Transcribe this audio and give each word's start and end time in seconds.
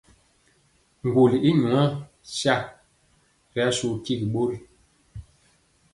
Ŋgɔli 1.07 1.37
i 1.49 1.51
nwa 1.61 1.81
sa 2.37 2.55
ri 3.53 3.59
asu 3.69 3.87
tigi 4.03 4.25
ɓori. 4.33 4.57